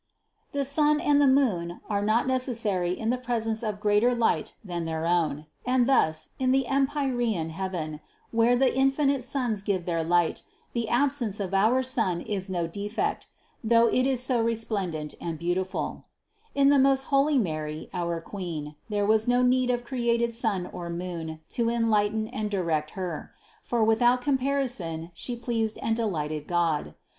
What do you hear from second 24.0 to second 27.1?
comparison She pleased and delighted God.